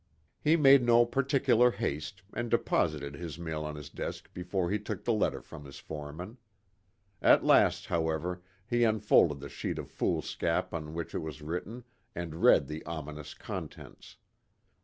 [0.43, 5.03] He made no particular haste, and deposited his mail on his desk before he took
[5.03, 6.39] the letter from his foreman.
[7.21, 11.83] At last, however, he unfolded the sheet of foolscap on which it was written,
[12.15, 14.17] and read the ominous contents.